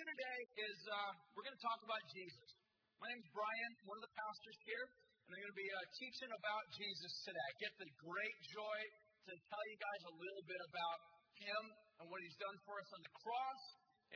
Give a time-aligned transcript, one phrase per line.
[0.00, 2.48] today is uh, we're going to talk about Jesus.
[3.04, 5.76] My name is Brian, one of the pastors here, and I'm going to be uh,
[6.00, 7.36] teaching about Jesus today.
[7.36, 8.78] I get the great joy
[9.28, 10.98] to tell you guys a little bit about
[11.36, 11.62] Him
[12.00, 13.62] and what He's done for us on the cross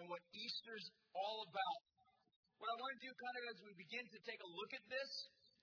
[0.00, 1.80] and what Easter's all about.
[2.56, 4.84] What I want to do, kind of as we begin to take a look at
[4.88, 5.10] this,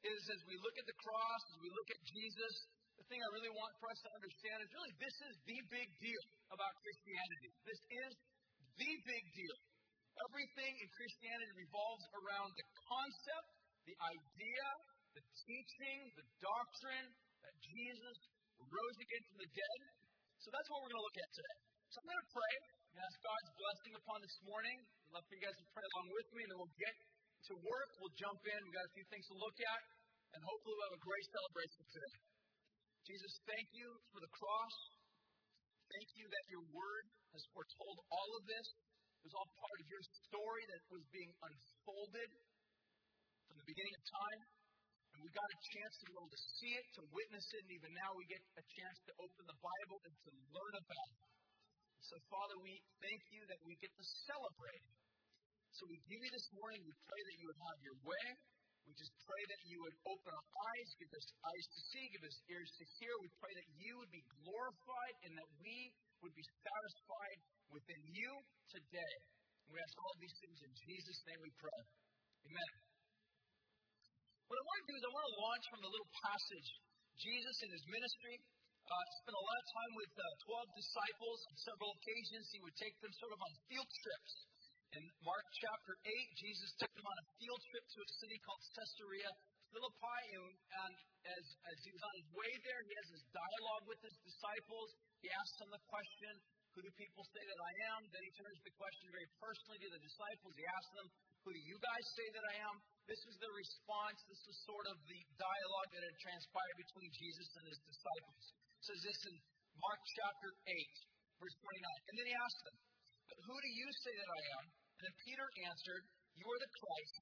[0.05, 2.53] is as we look at the cross, as we look at Jesus,
[3.01, 5.89] the thing I really want for us to understand is really this is the big
[5.97, 7.49] deal about Christianity.
[7.65, 8.11] This is
[8.77, 9.57] the big deal.
[10.29, 13.47] Everything in Christianity revolves around the concept,
[13.89, 14.65] the idea,
[15.17, 17.07] the teaching, the doctrine
[17.41, 18.17] that Jesus
[18.61, 19.79] rose again from the dead.
[20.41, 21.57] So that's what we're going to look at today.
[21.89, 22.55] So I'm going to pray
[22.93, 24.77] and ask God's blessing upon this morning.
[24.79, 26.95] I'd love for you guys to pray along with me, and then we'll get
[27.49, 27.89] to work.
[27.97, 28.57] We'll jump in.
[28.61, 29.81] We've got a few things to look at,
[30.37, 32.15] and hopefully we'll have a great celebration today.
[33.09, 34.75] Jesus, thank you for the cross.
[35.89, 38.67] Thank you that your word has foretold all of this.
[39.21, 42.29] It was all part of your story that was being unfolded
[43.45, 44.41] from the beginning of time.
[45.13, 47.71] And we got a chance to be able to see it, to witness it, and
[47.77, 51.21] even now we get a chance to open the Bible and to learn about it.
[52.01, 54.89] So, Father, we thank you that we get to celebrate.
[55.77, 58.25] So we give you this morning, we pray that you would have your way.
[58.85, 62.25] We just pray that you would open our eyes, give us eyes to see, give
[62.25, 63.13] us ears to hear.
[63.21, 65.93] We pray that you would be glorified and that we
[66.25, 67.39] would be satisfied
[67.71, 68.31] within you
[68.73, 69.15] today.
[69.71, 71.81] We ask all these things in Jesus' name we pray.
[72.51, 72.71] Amen.
[74.51, 76.69] What I want to do is I want to launch from the little passage,
[77.15, 78.35] Jesus and his ministry.
[78.81, 82.43] Uh, spent a lot of time with uh, 12 disciples on several occasions.
[82.51, 84.33] He would take them sort of on field trips.
[84.91, 88.59] In Mark chapter 8, Jesus took them on a field trip to a city called
[88.75, 89.31] Caesarea
[89.71, 90.93] Philippi, and,
[91.31, 94.91] as, as he was on his way there, he has this dialogue with his disciples.
[95.23, 96.33] He asks them the question,
[96.75, 98.03] Who do people say that I am?
[98.11, 100.59] Then he turns the question very personally to the disciples.
[100.59, 101.07] He asks them,
[101.47, 102.75] Who do you guys say that I am?
[103.07, 104.19] This is the response.
[104.27, 108.43] This was sort of the dialogue that had transpired between Jesus and his disciples.
[108.75, 109.35] It says this in
[109.79, 111.79] Mark chapter 8, verse 29.
[112.11, 112.75] And then he asked them,
[113.39, 114.80] Who do you say that I am?
[115.01, 116.03] Then Peter answered,
[116.37, 117.15] You are the Christ.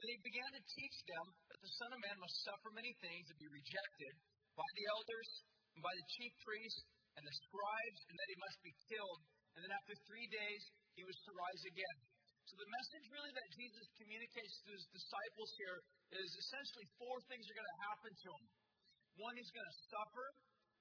[0.00, 3.28] Then he began to teach them that the Son of Man must suffer many things
[3.28, 4.14] and be rejected
[4.56, 5.30] by the elders,
[5.76, 6.84] and by the chief priests,
[7.16, 9.20] and the scribes, and that he must be killed.
[9.56, 10.62] And then after three days,
[10.96, 11.98] he was to rise again.
[12.48, 15.78] So the message really that Jesus communicates to his disciples here
[16.16, 18.44] is essentially four things are going to happen to him.
[19.22, 20.26] One, he's going to suffer.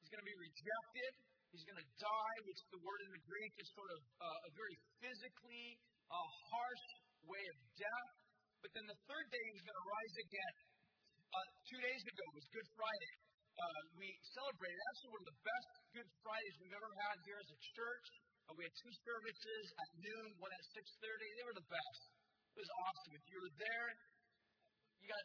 [0.02, 1.12] He's going to be rejected.
[1.49, 4.51] He's going to die, which the word in the Greek is sort of uh, a
[4.53, 6.23] very physically a
[6.53, 6.87] harsh
[7.25, 8.09] way of death.
[8.61, 10.55] But then the third day he's going to rise again.
[11.29, 13.13] Uh, two days ago was Good Friday.
[13.59, 17.49] Uh, we celebrated actually one of the best Good Fridays we've ever had here as
[17.49, 18.07] a church.
[18.45, 20.81] Uh, we had two services at noon, one at 6:30.
[21.37, 22.01] They were the best.
[22.53, 23.13] It was awesome.
[23.13, 23.89] If you were there,
[25.01, 25.23] you got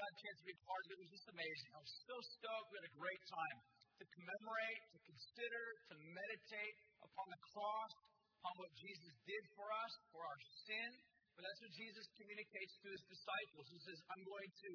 [0.00, 0.94] got a chance to be part of it.
[0.96, 1.70] It was just amazing.
[1.74, 2.68] I was so stoked.
[2.70, 3.58] We had a great time
[3.98, 7.92] to commemorate, to consider, to meditate upon the cross,
[8.38, 10.90] upon what Jesus did for us, for our sin.
[11.34, 13.66] But that's what Jesus communicates to his disciples.
[13.70, 14.70] He says, I'm going to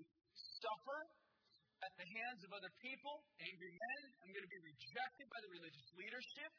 [0.63, 0.99] suffer
[1.83, 4.01] at the hands of other people, angry men.
[4.23, 6.51] I'm going to be rejected by the religious leadership.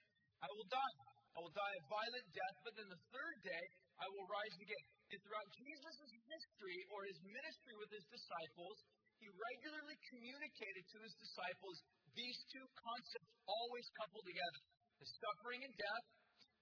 [0.44, 0.96] I will die.
[1.34, 3.64] I will die a violent death, but then the third day
[3.96, 4.84] I will rise again.
[5.10, 8.76] And throughout Jesus' history or his ministry with his disciples,
[9.18, 11.76] he regularly communicated to his disciples
[12.14, 14.60] these two concepts always coupled together
[15.02, 16.06] his suffering and death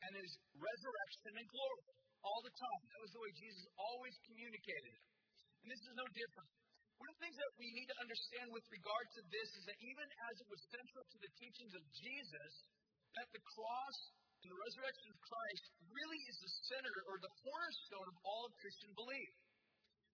[0.02, 1.86] and his resurrection and glory
[2.24, 2.82] all the time.
[2.90, 4.96] That was the way Jesus always communicated.
[5.62, 6.50] And this is no different.
[6.98, 9.78] One of the things that we need to understand with regard to this is that
[9.82, 12.52] even as it was central to the teachings of Jesus,
[13.18, 13.98] that the cross
[14.42, 18.52] and the resurrection of Christ really is the center or the cornerstone of all of
[18.58, 19.34] Christian belief.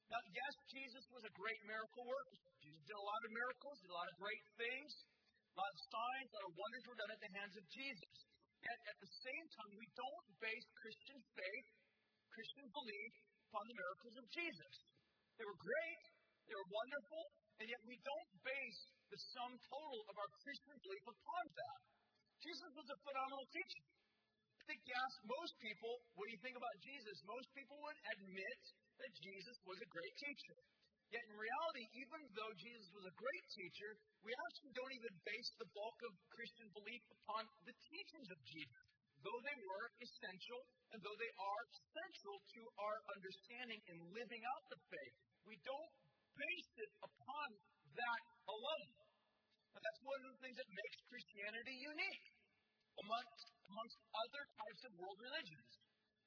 [0.09, 2.41] Now, yes, Jesus was a great miracle worker.
[2.65, 4.91] Jesus did a lot of miracles, did a lot of great things,
[5.59, 8.15] a signs, a lot of wonders were done at the hands of Jesus.
[8.63, 11.69] Yet at the same time, we don't base Christian faith,
[12.31, 13.13] Christian belief,
[13.51, 14.75] upon the miracles of Jesus.
[15.39, 16.03] They were great,
[16.47, 17.23] they were wonderful,
[17.63, 21.81] and yet we don't base the sum total of our Christian belief upon that.
[22.39, 23.87] Jesus was a phenomenal teacher.
[24.59, 27.17] I think you ask most people, what do you think about Jesus?
[27.25, 28.61] Most people would admit
[29.01, 30.59] that Jesus was a great teacher.
[31.09, 35.51] Yet in reality, even though Jesus was a great teacher, we actually don't even base
[35.57, 38.85] the bulk of Christian belief upon the teachings of Jesus,
[39.25, 40.61] though they were essential
[40.93, 41.65] and though they are
[41.97, 45.17] central to our understanding and living out the faith.
[45.49, 45.93] We don't
[46.37, 47.49] base it upon
[47.97, 48.93] that alone.
[49.73, 52.27] Now, that's one of the things that makes Christianity unique
[53.01, 55.73] amongst, amongst other types of world religions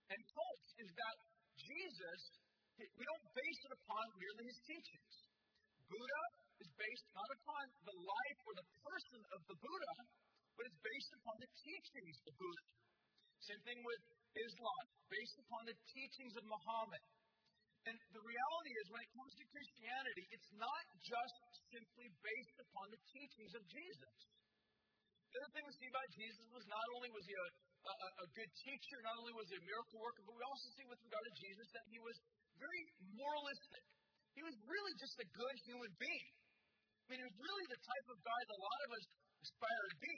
[0.10, 1.16] and cults is that
[1.56, 2.22] Jesus,
[2.80, 5.14] we don't base it upon merely his teachings.
[5.92, 6.24] Buddha
[6.64, 9.96] is based not upon the life or the person of the Buddha,
[10.56, 12.66] but it's based upon the teachings of Buddha.
[13.44, 14.02] Same thing with
[14.38, 17.04] Islam, based upon the teachings of Muhammad.
[17.90, 21.36] And the reality is, when it comes to Christianity, it's not just
[21.74, 24.16] simply based upon the teachings of Jesus.
[25.34, 27.48] The other thing we see about Jesus was not only was he a,
[27.88, 30.86] a, a good teacher, not only was he a miracle worker, but we also see
[30.86, 32.16] with regard to Jesus that he was
[32.62, 32.84] very
[33.18, 33.84] moralistic.
[34.38, 36.30] He was really just a good human being.
[36.32, 39.06] I mean, he was really the type of guy that a lot of us
[39.42, 40.18] aspire to be.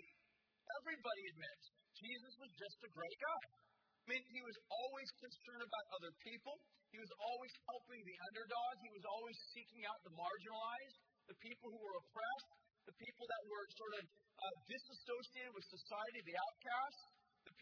[0.83, 1.63] Everybody admits
[1.97, 3.43] Jesus was just a great guy.
[4.03, 6.59] I mean, he was always concerned about other people.
[6.91, 8.73] He was always helping the underdog.
[8.83, 10.97] He was always seeking out the marginalized,
[11.31, 12.51] the people who were oppressed,
[12.83, 17.03] the people that were sort of uh, disassociated with society, the outcasts,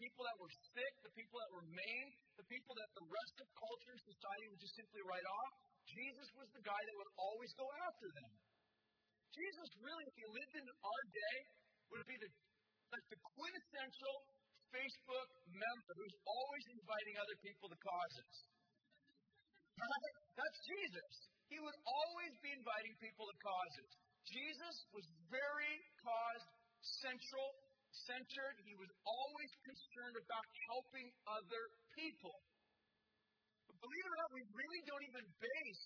[0.02, 3.46] people that were sick, the people that were maimed, the people that the rest of
[3.54, 5.52] culture and society would just simply write off.
[5.86, 8.32] Jesus was the guy that would always go after them.
[9.30, 11.36] Jesus really, if he lived in our day,
[11.94, 12.30] would be the
[12.92, 14.16] like the quintessential
[14.68, 18.32] Facebook member who's always inviting other people to causes.
[20.36, 21.12] That's Jesus.
[21.48, 23.88] He would always be inviting people to causes.
[24.28, 25.74] Jesus was very
[26.04, 26.44] cause
[27.00, 27.48] central,
[28.08, 28.56] centered.
[28.64, 31.64] He was always concerned about helping other
[31.96, 32.36] people.
[33.68, 35.84] But believe it or not, we really don't even base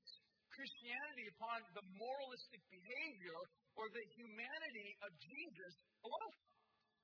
[0.55, 3.39] Christianity upon the moralistic behavior
[3.77, 6.37] or the humanity of Jesus alone.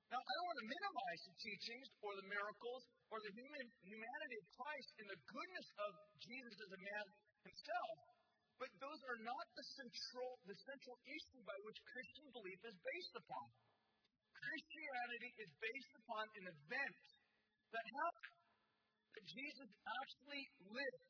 [0.09, 4.37] Now, I don't want to minimize the teachings or the miracles or the human, humanity
[4.41, 5.91] of Christ and the goodness of
[6.21, 7.05] Jesus as a man
[7.45, 7.97] himself,
[8.61, 13.15] but those are not the central, the central issue by which Christian belief is based
[13.17, 13.47] upon.
[14.43, 17.01] Christianity is based upon an event
[17.71, 18.37] that happened.
[19.13, 20.43] That Jesus actually
[20.73, 21.09] lived.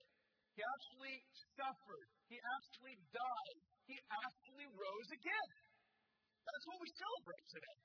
[0.53, 1.17] He actually
[1.55, 2.07] suffered.
[2.29, 3.57] He actually died.
[3.89, 5.49] He actually rose again.
[6.43, 7.77] That's what we celebrate today.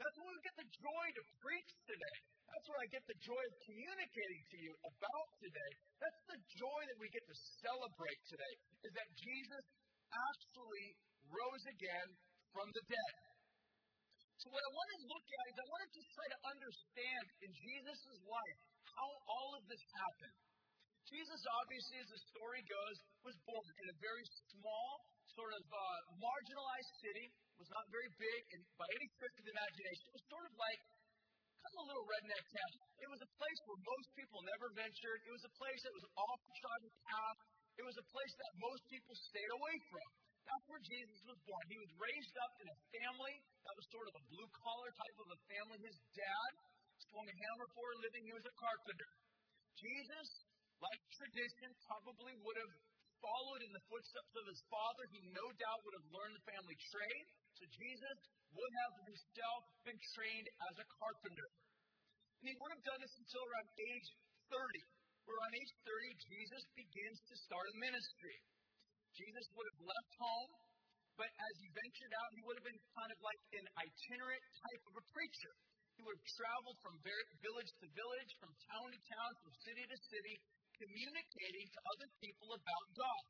[0.00, 2.18] That's what we get the joy to preach today.
[2.48, 5.72] That's what I get the joy of communicating to you about today.
[6.00, 8.54] That's the joy that we get to celebrate today,
[8.88, 9.64] is that Jesus
[10.08, 10.96] actually
[11.28, 12.08] rose again
[12.56, 13.27] from the dead.
[14.38, 17.24] So what I want to look at is I want to just try to understand
[17.42, 20.38] in Jesus' life how all of this happened.
[21.10, 22.96] Jesus, obviously, as the story goes,
[23.26, 24.22] was born in a very
[24.54, 24.90] small,
[25.34, 25.80] sort of uh,
[26.22, 27.26] marginalized city.
[27.34, 30.04] It was not very big and by any stretch of the imagination.
[30.06, 30.80] It was sort of like
[31.58, 32.72] kind of a little redneck town.
[33.02, 35.18] It was a place where most people never ventured.
[35.26, 37.38] It was a place that was off the trodden path.
[37.74, 40.27] It was a place that most people stayed away from.
[40.48, 41.64] That's where Jesus was born.
[41.68, 43.36] He was raised up in a family
[43.68, 45.76] that was sort of a blue collar type of a family.
[45.84, 46.50] His dad
[47.12, 48.24] swung a hammer for a living.
[48.24, 49.10] He was a carpenter.
[49.76, 50.28] Jesus,
[50.80, 52.74] like tradition, probably would have
[53.20, 55.04] followed in the footsteps of his father.
[55.12, 57.26] He no doubt would have learned the family trade.
[57.60, 58.18] So Jesus
[58.56, 61.48] would have himself been trained as a carpenter.
[62.40, 64.08] And he would have done this until around age
[64.48, 68.36] 30, where on age 30, Jesus begins to start a ministry.
[69.18, 70.52] Jesus would have left home,
[71.18, 74.82] but as he ventured out, he would have been kind of like an itinerant type
[74.86, 75.54] of a preacher.
[75.98, 79.98] He would have traveled from village to village, from town to town, from city to
[79.98, 80.34] city,
[80.78, 83.24] communicating to other people about God.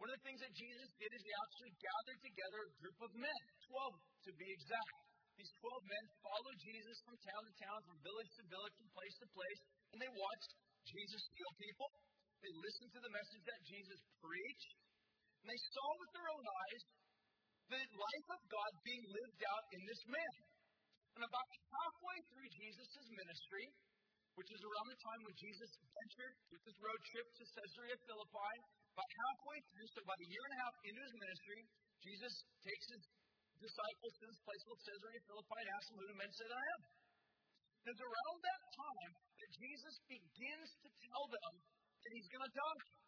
[0.00, 3.12] One of the things that Jesus did is he actually gathered together a group of
[3.16, 3.92] men, 12
[4.28, 4.96] to be exact.
[5.36, 9.16] These 12 men followed Jesus from town to town, from village to village, from place
[9.20, 9.60] to place,
[9.92, 10.52] and they watched
[10.88, 11.92] Jesus heal people.
[12.40, 14.70] They listened to the message that Jesus preached,
[15.46, 16.82] and they saw with their own eyes
[17.70, 20.34] the life of God being lived out in this man.
[21.14, 23.66] And about halfway through Jesus' ministry,
[24.34, 28.54] which is around the time when Jesus ventured with his road trip to Caesarea Philippi,
[28.90, 31.60] about halfway through, so about a year and a half into his ministry,
[32.02, 32.34] Jesus
[32.66, 33.02] takes his
[33.62, 36.58] disciples to this place called Caesarea Philippi and asks them, Who do men say that
[36.58, 36.82] I am?
[37.86, 41.52] And it's around that time that Jesus begins to tell them
[42.02, 43.05] that he's going to die.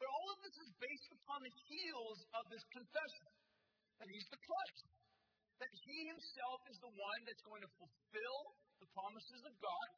[0.00, 3.28] But all of this is based upon the heels of this confession
[4.00, 4.84] that he's the Christ,
[5.60, 8.40] that he himself is the one that's going to fulfill
[8.80, 9.88] the promises of God.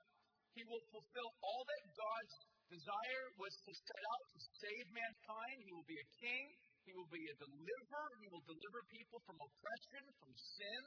[0.58, 2.34] He will fulfill all that God's
[2.66, 5.56] desire was to set out to save mankind.
[5.62, 6.44] He will be a king.
[6.82, 8.10] He will be a deliverer.
[8.18, 10.82] He will deliver people from oppression, from sin,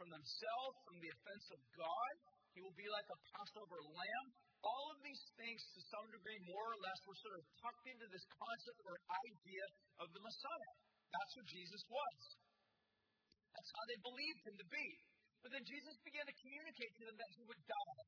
[0.00, 2.12] from themselves, from the offense of God.
[2.56, 4.26] He will be like a Passover lamb
[4.64, 8.06] all of these things, to some degree, more or less, were sort of tucked into
[8.08, 8.96] this concept or
[9.28, 9.64] idea
[10.00, 10.74] of the Messiah.
[11.12, 12.20] That's who Jesus was.
[13.54, 14.86] That's how they believed him to be.
[15.44, 18.04] But then Jesus began to communicate to them that he would die.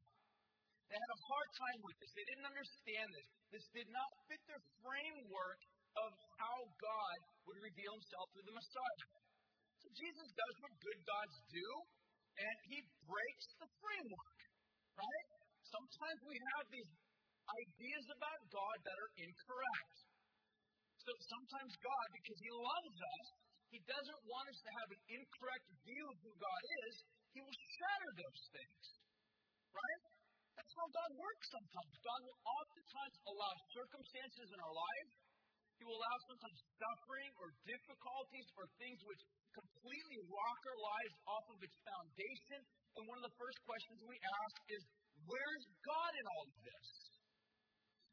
[0.88, 2.10] They had a hard time with this.
[2.16, 3.28] They didn't understand this.
[3.52, 5.60] This did not fit their framework
[6.00, 6.10] of
[6.40, 9.06] how God would reveal himself through the Messiah.
[9.82, 11.68] So Jesus does what good gods do,
[12.40, 14.38] and he breaks the framework,
[14.96, 15.35] right?
[15.76, 16.88] Sometimes we have these
[17.44, 19.96] ideas about God that are incorrect.
[21.04, 23.26] So sometimes God, because he loves us,
[23.68, 26.94] he doesn't want us to have an incorrect view of who God is.
[27.36, 28.84] He will shatter those things,
[29.76, 30.02] right?
[30.56, 31.92] That's how God works sometimes.
[32.00, 35.10] God will oftentimes allow circumstances in our life.
[35.76, 41.46] He will allow sometimes suffering or difficulties or things which completely rock our lives off
[41.52, 42.64] of its foundation.
[42.96, 44.82] And one of the first questions we ask is,
[45.26, 46.88] where's God in all of this?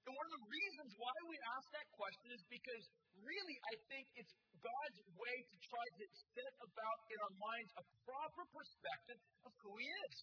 [0.03, 2.83] And one of the reasons why we ask that question is because
[3.23, 6.05] really I think it's God's way to try to
[6.35, 10.17] set about in our minds a proper perspective of who He is.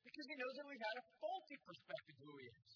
[0.00, 2.70] Because He knows that we've had a faulty perspective of who He is.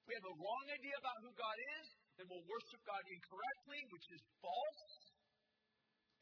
[0.00, 1.86] If we have a wrong idea about who God is,
[2.18, 4.84] then we'll worship God incorrectly, which is false,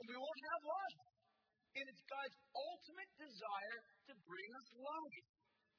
[0.01, 1.01] and we won't have life.
[1.81, 3.79] And it's God's ultimate desire
[4.11, 5.27] to bring us life.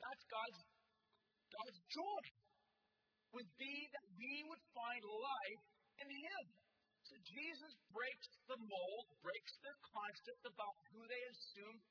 [0.02, 0.60] That's God's,
[1.52, 2.24] God's joy
[3.36, 5.64] would be that we would find life
[6.04, 6.46] in Him.
[7.08, 11.82] So Jesus breaks the mold, breaks the concept about who they assumed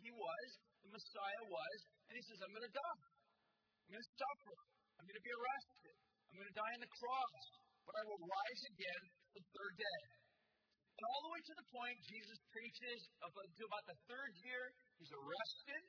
[0.00, 0.48] He was,
[0.84, 3.00] the Messiah was, and He says, I'm going to die.
[3.84, 4.56] I'm going to suffer.
[5.00, 5.94] I'm going to be arrested.
[6.30, 7.40] I'm going to die on the cross,
[7.88, 9.02] but I will rise again
[9.34, 10.00] the third day.
[11.00, 14.68] And all the way to the point, Jesus preaches up until about the third year,
[15.00, 15.82] he's arrested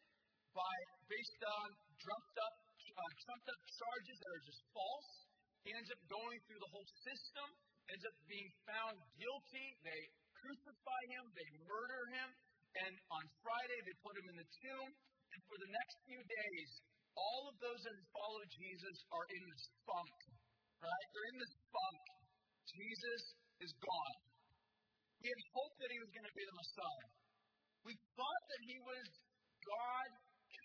[0.55, 0.75] by
[1.11, 1.67] based on
[1.99, 5.11] trumped up, uh, Uh, trumped up charges that are just false.
[5.63, 7.47] He ends up going through the whole system,
[7.87, 9.67] ends up being found guilty.
[9.79, 10.01] They
[10.35, 12.29] crucify him, they murder him,
[12.83, 14.89] and on Friday they put him in the tomb.
[15.31, 16.69] And for the next few days,
[17.15, 20.17] all of those that follow Jesus are in this funk,
[20.83, 21.07] right?
[21.15, 22.03] They're in this funk.
[22.75, 23.21] Jesus
[23.63, 24.19] is gone.
[25.23, 27.07] We had hoped that he was going to be the Messiah.
[27.87, 29.05] We thought that he was
[29.63, 30.07] God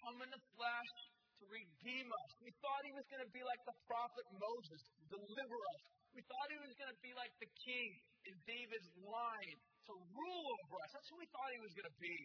[0.02, 0.94] come in the flesh
[1.40, 2.30] to redeem us.
[2.40, 5.82] We thought he was going to be like the prophet Moses, deliver us.
[6.16, 7.90] We thought he was going to be like the king
[8.24, 10.90] in David's line to rule over us.
[10.96, 12.18] That's who we thought he was going to be.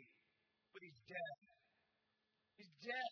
[0.72, 1.38] But he's dead.
[2.56, 3.12] He's dead.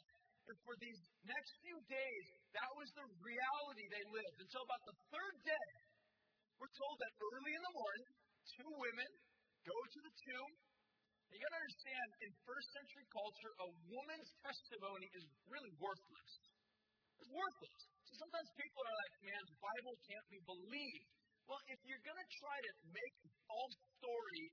[0.50, 2.26] And for these next few days,
[2.58, 4.38] that was the reality they lived.
[4.40, 5.70] Until about the third day,
[6.58, 8.10] we're told that early in the morning,
[8.58, 9.10] two women
[9.68, 10.52] go to the tomb.
[11.30, 16.32] You gotta understand, in first century culture, a woman's testimony is really worthless.
[17.22, 17.78] It's worthless.
[18.10, 21.10] So sometimes people are like, man, the Bible can't be believed.
[21.46, 24.46] Well, if you're gonna try to make a false story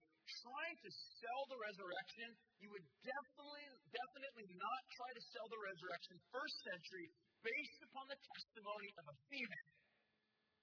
[0.45, 0.91] trying to
[1.21, 2.29] sell the resurrection,
[2.61, 7.07] you would definitely, definitely not try to sell the resurrection first century
[7.41, 9.71] based upon the testimony of a female.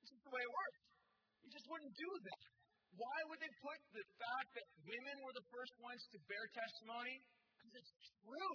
[0.03, 0.81] This is the way it works.
[1.41, 2.62] You just wouldn't do that.
[2.93, 7.17] Why would they put the fact that women were the first ones to bear testimony?
[7.57, 8.53] Because it's true.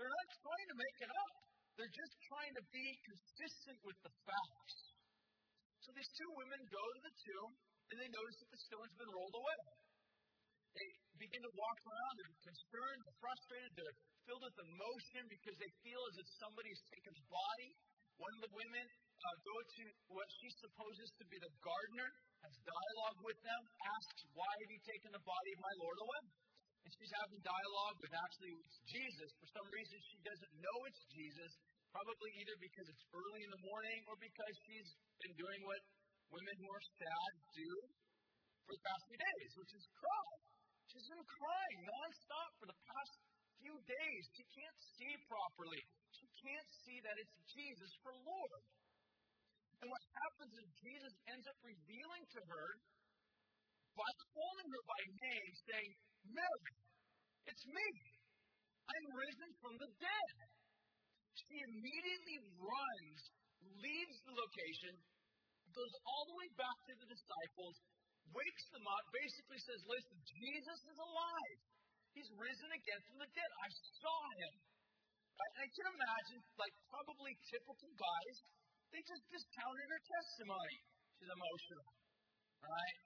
[0.00, 1.34] They're not trying to make it up.
[1.76, 4.76] They're just trying to be consistent with the facts.
[5.84, 7.52] So these two women go to the tomb
[7.92, 9.60] and they notice that the stone's been rolled away.
[10.74, 10.88] They
[11.20, 12.12] begin to walk around.
[12.16, 17.12] They're concerned, they're frustrated, they're filled with emotion because they feel as if somebody's taken
[17.12, 17.70] his body.
[18.16, 18.86] One of the women
[19.24, 22.12] Uh, go to what she supposes to be the gardener,
[22.44, 26.24] has dialogue with them, asks, Why have you taken the body of my Lord away?
[26.84, 29.32] And she's having dialogue, but actually it's Jesus.
[29.40, 31.50] For some reason, she doesn't know it's Jesus,
[31.88, 34.92] probably either because it's early in the morning or because she's
[35.24, 35.80] been doing what
[36.28, 37.72] women who are sad do
[38.68, 40.28] for the past few days, which is cry.
[40.92, 43.12] She's been crying nonstop for the past
[43.56, 44.22] few days.
[44.36, 45.80] She can't see properly.
[46.12, 48.60] She can't see that it's Jesus, her Lord.
[49.84, 52.68] And what happens is Jesus ends up revealing to her
[53.92, 55.92] by calling her by name, saying,
[56.24, 56.76] Mary,
[57.44, 57.88] it's me.
[58.88, 60.36] I'm risen from the dead.
[61.36, 63.20] She immediately runs,
[63.76, 64.96] leaves the location,
[65.76, 67.76] goes all the way back to the disciples,
[68.32, 71.58] wakes them up, basically says, Listen, Jesus is alive.
[72.16, 73.50] He's risen again from the dead.
[73.60, 73.68] I
[74.00, 74.54] saw him.
[75.60, 78.36] I can imagine, like probably typical guys,
[78.92, 80.76] they just discounted her testimony.
[81.16, 81.88] She's emotional.
[82.60, 82.98] Right?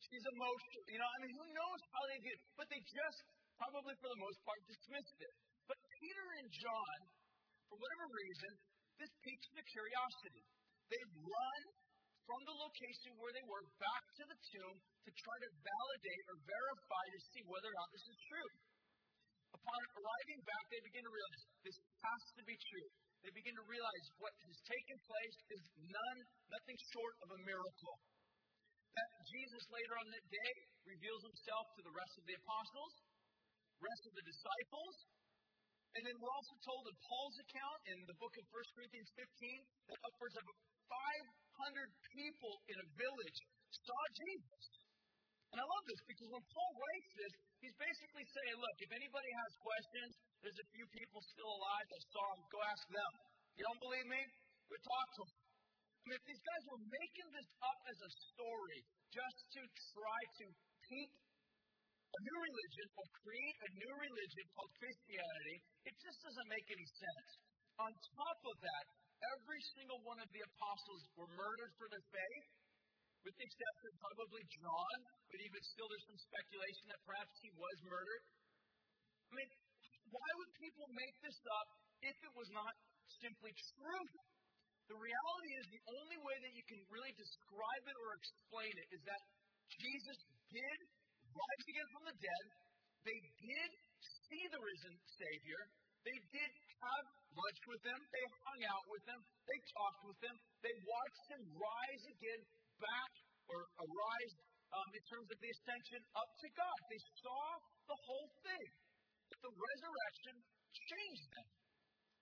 [0.00, 0.82] She's emotional.
[0.90, 3.20] You know, I mean, who knows how they did, but they just
[3.58, 5.34] probably for the most part dismissed it.
[5.70, 6.98] But Peter and John,
[7.70, 8.52] for whatever reason,
[9.00, 10.44] this piques their curiosity.
[10.92, 11.62] They run
[12.24, 16.36] from the location where they were back to the tomb to try to validate or
[16.44, 18.50] verify to see whether or not this is true.
[19.64, 22.88] Upon arriving back, they begin to realize this has to be true.
[23.24, 26.18] they begin to realize what has taken place is none,
[26.52, 27.96] nothing short of a miracle.
[28.92, 30.52] That Jesus later on that day
[30.84, 32.92] reveals himself to the rest of the apostles,
[33.80, 34.94] rest of the disciples,
[35.94, 39.24] and then we're also told in Paul's account in the book of 1 Corinthians 15
[39.88, 43.38] that upwards of 500 people in a village
[43.72, 44.83] saw Jesus.
[45.54, 47.32] And I love this because when Paul writes this,
[47.62, 50.10] he's basically saying, look, if anybody has questions,
[50.42, 52.42] there's a few people still alive that saw him.
[52.50, 53.12] Go ask them.
[53.54, 54.18] You don't believe me?
[54.66, 55.34] Go talk to them.
[55.38, 58.80] I mean, if these guys were making this up as a story
[59.14, 59.62] just to
[59.94, 60.46] try to
[60.90, 65.56] keep a new religion or create a new religion called Christianity,
[65.86, 67.30] it just doesn't make any sense.
[67.78, 68.84] On top of that,
[69.38, 72.46] every single one of the apostles were murdered for their faith
[73.24, 74.96] with the exception of probably John,
[75.32, 78.22] but even still there's some speculation that perhaps he was murdered.
[79.28, 79.50] I mean,
[80.12, 81.68] why would people make this up
[82.04, 82.72] if it was not
[83.24, 84.06] simply true?
[84.92, 88.88] The reality is the only way that you can really describe it or explain it
[88.92, 89.22] is that
[89.80, 90.18] Jesus
[90.52, 90.78] did
[91.32, 92.44] rise again from the dead.
[93.08, 93.70] They did
[94.28, 95.60] see the risen Savior.
[96.04, 96.50] They did
[96.84, 97.96] have lunch with him.
[97.96, 99.20] They hung out with him.
[99.48, 100.36] They talked with him.
[100.60, 102.40] They watched him rise again
[102.80, 103.12] back
[103.50, 104.34] or arise
[104.74, 106.78] um, in terms of the ascension up to God.
[106.90, 107.44] They saw
[107.86, 108.68] the whole thing.
[109.44, 110.34] The resurrection
[110.72, 111.48] changed them.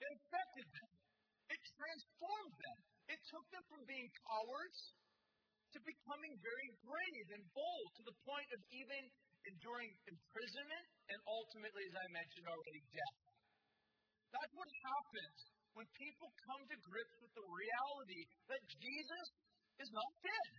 [0.02, 0.90] It affected them.
[1.52, 2.78] It transformed them.
[3.12, 4.80] It took them from being cowards
[5.72, 9.02] to becoming very brave and bold to the point of even
[9.48, 13.18] enduring imprisonment and ultimately, as I mentioned already, death.
[14.32, 15.38] That's what happens
[15.72, 19.26] when people come to grips with the reality that Jesus
[19.80, 20.52] is not dead,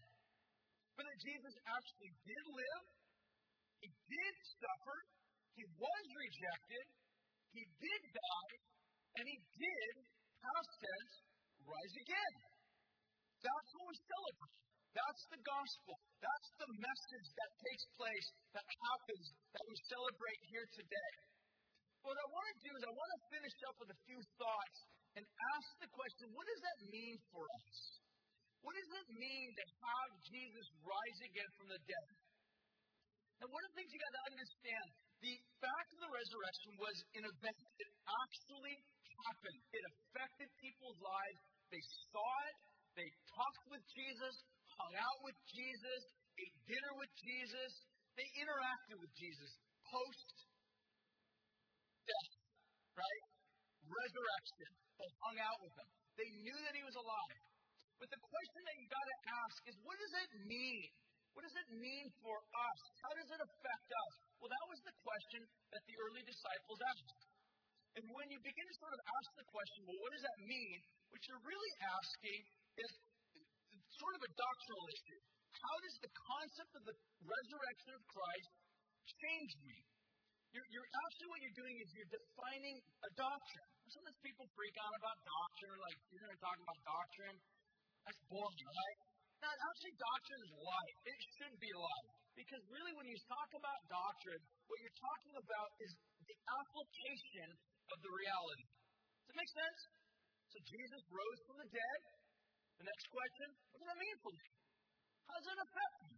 [0.98, 2.86] but that Jesus actually did live,
[3.84, 4.98] he did suffer,
[5.53, 6.86] he was rejected,
[7.53, 8.55] he did die,
[9.22, 9.93] and he did,
[10.41, 11.15] past tense,
[11.62, 12.36] rise again.
[13.43, 14.58] That's what we celebrate.
[14.93, 15.96] That's the gospel.
[16.22, 19.26] That's the message that takes place, that happens,
[19.58, 21.13] that we celebrate here today.
[22.06, 24.78] What I want to do is I want to finish up with a few thoughts
[25.17, 25.23] and
[25.56, 28.03] ask the question what does that mean for us?
[28.63, 32.08] What does it mean to have Jesus rise again from the dead?
[33.43, 34.88] And one of the things you got to understand
[35.19, 38.76] the fact of the resurrection was an event that actually
[39.28, 39.60] happened.
[39.71, 41.39] It affected people's lives.
[41.71, 42.58] They saw it,
[42.95, 44.36] they talked with Jesus,
[44.80, 46.02] hung out with Jesus,
[46.39, 47.71] ate dinner with Jesus,
[48.15, 49.52] they interacted with Jesus
[49.89, 50.28] post
[52.06, 52.32] death,
[52.93, 53.23] right?
[53.84, 54.69] Resurrection.
[54.99, 55.89] They hung out with him.
[56.13, 57.53] They knew that he was alive.
[58.04, 60.92] But the question that you've got to ask is what does it mean?
[61.32, 62.80] What does it mean for us?
[63.00, 64.13] How does it affect us?
[64.44, 65.39] Well, that was the question
[65.72, 67.32] that the early disciples asked.
[67.96, 70.84] And when you begin to sort of ask the question, well, what does that mean?
[71.16, 72.39] What you're really asking
[72.76, 72.92] is
[73.96, 75.22] sort of a doctrinal issue.
[75.63, 78.52] How does the concept of the resurrection of Christ
[79.16, 79.80] change me?
[80.52, 83.70] You're, you're actually what you're doing is you're defining a doctrine.
[83.88, 87.39] Sometimes people freak out about doctrine, like you're going to talk about doctrine.
[88.04, 89.00] That's boring, right?
[89.44, 90.98] Now, actually, doctrine is life.
[91.08, 92.10] It should be life.
[92.34, 95.92] Because really, when you talk about doctrine, what you're talking about is
[96.26, 97.50] the application
[97.94, 98.68] of the reality.
[99.24, 99.80] Does it make sense?
[100.50, 102.00] So Jesus rose from the dead.
[102.82, 104.48] The next question, what does that mean for me?
[105.30, 106.16] How does it affect me?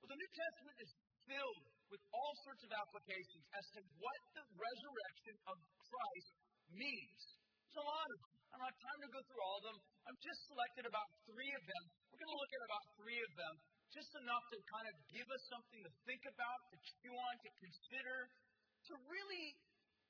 [0.00, 0.90] Well, the New Testament is
[1.26, 6.30] filled with all sorts of applications as to what the resurrection of Christ
[6.72, 7.20] means.
[7.68, 8.43] There's a lot of them.
[8.54, 9.78] I don't have time to go through all of them.
[10.06, 11.82] I've just selected about three of them.
[12.06, 13.54] We're going to look at about three of them,
[13.90, 17.50] just enough to kind of give us something to think about, to chew on, to
[17.58, 19.58] consider, to really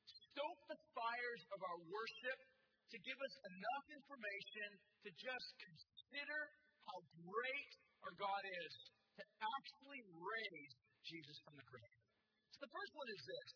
[0.05, 2.39] stoke the fires of our worship,
[2.93, 6.41] to give us enough information to just consider
[6.85, 7.73] how great
[8.05, 8.73] our God is,
[9.17, 9.25] to
[9.57, 11.97] actually raise Jesus from the grave.
[12.53, 13.49] So the first one is this.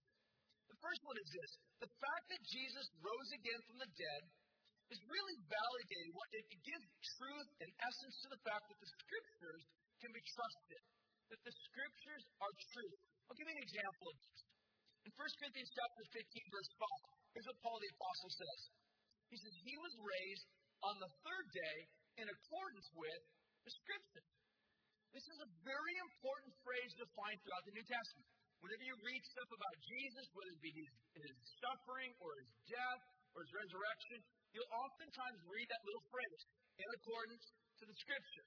[0.72, 1.50] The first one is this.
[1.84, 4.22] The fact that Jesus rose again from the dead
[4.88, 6.86] is really validating what it, gives
[7.20, 9.62] truth and essence to the fact that the scriptures
[10.00, 10.82] can be trusted,
[11.28, 12.94] that the scriptures are true.
[13.28, 14.38] I'll give you an example of this.
[15.04, 18.60] In 1 Corinthians chapter 15, verse 5, here's what Paul the Apostle says.
[19.28, 20.46] He says, He was raised
[20.84, 21.76] on the third day
[22.20, 23.22] in accordance with
[23.64, 24.26] the scripture.
[25.12, 28.28] This is a very important phrase to find throughout the New Testament.
[28.60, 33.02] Whenever you read stuff about Jesus, whether it be his, his suffering or his death
[33.32, 34.18] or his resurrection,
[34.54, 36.42] you'll oftentimes read that little phrase,
[36.78, 37.44] in accordance
[37.82, 38.46] to the scripture.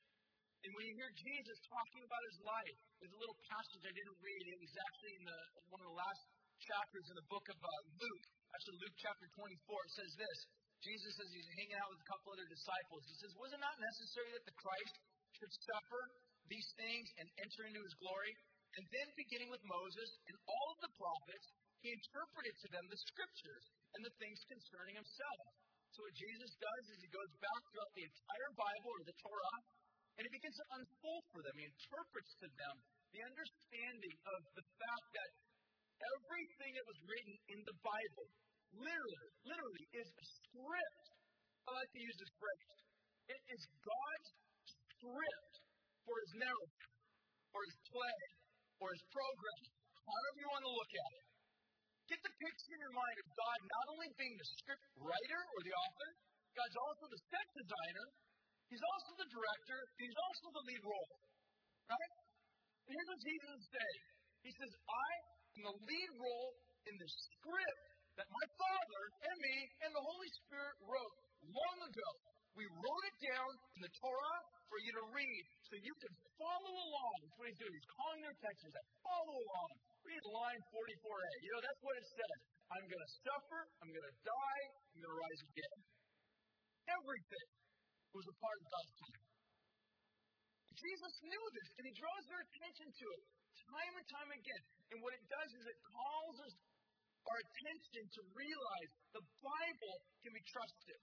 [0.62, 4.20] And when you hear Jesus talking about his life, there's a little passage I didn't
[4.22, 4.44] read.
[4.46, 5.40] It was actually in the,
[5.74, 6.22] one of the last
[6.62, 8.26] chapters in the book of uh, Luke.
[8.54, 9.50] Actually, Luke chapter 24.
[9.50, 10.38] It says this
[10.86, 13.78] Jesus, as he's hanging out with a couple other disciples, he says, Was it not
[13.82, 14.96] necessary that the Christ
[15.38, 16.02] should suffer
[16.50, 18.34] these things and enter into his glory?
[18.78, 21.48] And then, beginning with Moses and all of the prophets,
[21.82, 23.66] he interpreted to them the scriptures
[23.98, 25.42] and the things concerning himself.
[25.92, 29.60] So, what Jesus does is he goes back throughout the entire Bible or the Torah
[30.16, 31.56] and he begins to unfold for them.
[31.60, 32.76] He interprets to them
[33.12, 35.30] the understanding of the fact that
[36.00, 38.28] everything that was written in the Bible
[38.76, 41.06] literally, literally is a script.
[41.68, 42.78] I like to use this phrase.
[43.36, 44.30] It is God's
[44.68, 45.54] script
[46.08, 46.86] for his narrative,
[47.52, 48.22] or his play,
[48.82, 49.62] or his program,
[50.02, 51.31] however you want to look at it.
[52.10, 55.60] Get the picture in your mind of God not only being the script writer or
[55.62, 56.10] the author,
[56.56, 58.08] God's also the set designer,
[58.72, 61.12] He's also the director, He's also the lead role.
[61.92, 62.14] Right?
[62.88, 64.04] And here's what Jesus is saying.
[64.48, 65.10] He says, I
[65.60, 66.52] am the lead role
[66.88, 67.86] in the script
[68.18, 72.10] that my Father and me and the Holy Spirit wrote long ago.
[72.58, 76.74] We wrote it down in the Torah for you to read so you can follow
[76.76, 77.16] along.
[77.24, 77.76] That's what he's doing.
[77.76, 79.72] He's calling their like, follow along.
[80.06, 81.32] Read line 44a.
[81.46, 82.40] You know, that's what it says.
[82.72, 83.62] I'm going to suffer.
[83.84, 84.64] I'm going to die.
[84.96, 85.78] I'm going to rise again.
[86.90, 87.48] Everything
[88.16, 89.22] was a part of God's plan.
[90.82, 93.24] Jesus knew this, and he draws their attention to it
[93.72, 94.64] time and time again.
[94.92, 96.56] And what it does is it calls us
[97.30, 101.00] our attention to realize the Bible can be trusted.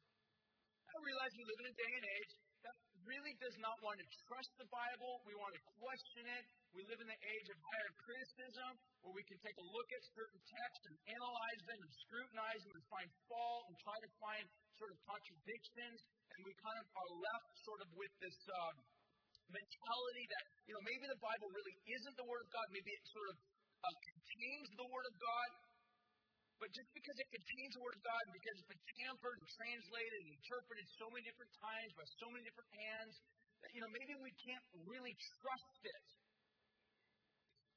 [0.89, 2.33] I realize we live in a day and age
[2.67, 5.23] that really does not want to trust the Bible.
[5.29, 6.45] We want to question it.
[6.75, 8.71] We live in the age of higher criticism,
[9.05, 12.75] where we can take a look at certain texts and analyze them and scrutinize them
[12.75, 14.45] and find fault and try to find
[14.79, 15.99] sort of contradictions.
[16.35, 18.77] And we kind of are left sort of with this um,
[19.51, 22.67] mentality that, you know, maybe the Bible really isn't the Word of God.
[22.71, 25.49] Maybe it sort of uh, contains the Word of God,
[26.59, 29.49] but just because it contains the Word of God, and because it's been tampered and
[29.55, 33.15] translated and interpreted so many different times by so many different hands,
[33.63, 36.07] that, you know, maybe we can't really trust it.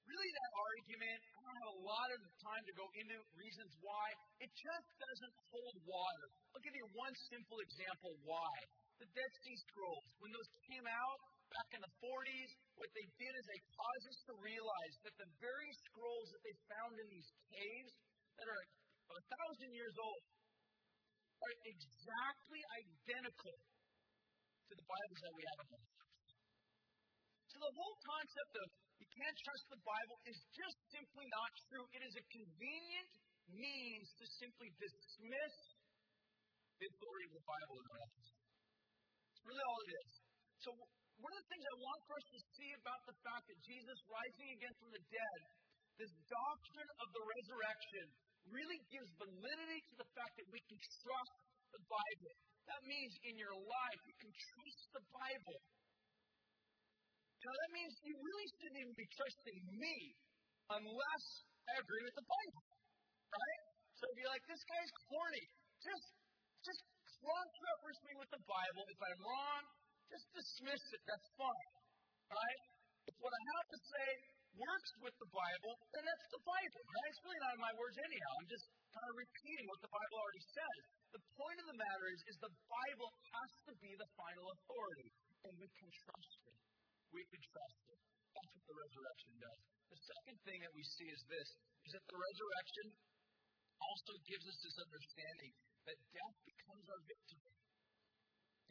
[0.05, 4.07] Really, that argument, I don't have a lot of time to go into reasons why,
[4.43, 6.25] it just doesn't hold water.
[6.51, 8.53] I'll give you one simple example why.
[8.99, 11.19] The Dead Sea Scrolls, when those came out
[11.53, 15.29] back in the 40s, what they did is they caused us to realize that the
[15.39, 17.93] very scrolls that they found in these caves
[18.37, 18.63] that are
[19.11, 20.23] a thousand years old
[21.41, 23.57] are exactly identical
[24.69, 26.07] to the Bibles that we have in our
[27.49, 28.67] So the whole concept of
[29.01, 31.85] you can't trust the Bible is just simply not true.
[31.97, 33.09] It is a convenient
[33.49, 35.55] means to simply dismiss
[36.77, 38.01] the authority of the Bible in our
[39.45, 40.11] really all it is.
[40.61, 40.69] So
[41.17, 43.97] one of the things I want for us to see about the fact that Jesus
[44.05, 45.39] rising again from the dead
[46.01, 48.05] this doctrine of the resurrection
[48.49, 51.37] really gives validity to the fact that we can trust
[51.77, 52.33] the Bible.
[52.65, 55.61] That means in your life, you can trust the Bible.
[57.45, 59.95] Now, that means you really shouldn't even be trusting me
[60.73, 61.25] unless
[61.69, 62.65] I agree with the Bible.
[63.29, 63.61] Right?
[64.01, 65.45] So if you're like, this guy's corny,
[65.85, 66.05] just,
[66.65, 66.81] just
[67.21, 68.83] cross-reference me with the Bible.
[68.89, 69.61] If I'm wrong,
[70.09, 71.01] just dismiss it.
[71.05, 71.69] That's fine.
[72.33, 72.61] Right?
[73.05, 77.09] If what I have to say works with the Bible, then that's the Bible, right?
[77.11, 78.31] It's really not my words anyhow.
[78.41, 80.81] I'm just kind of repeating what the Bible already says.
[81.15, 85.09] The point of the matter is, is the Bible has to be the final authority,
[85.47, 86.57] and we can trust it.
[87.11, 87.99] We can trust it.
[88.31, 89.61] That's what the resurrection does.
[89.91, 91.49] The second thing that we see is this,
[91.87, 92.87] is that the resurrection
[93.81, 95.51] also gives us this understanding
[95.89, 97.55] that death becomes our victory.